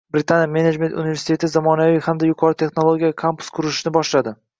Britaniya 0.15 0.45
menejment 0.53 0.93
universiteti 1.01 1.49
zamonaviy 1.55 1.99
hamda 2.05 2.29
yuqori 2.29 2.57
texnologiyali 2.63 3.17
kampus 3.25 3.53
qurilishini 3.59 3.95
boshladi 3.99 4.35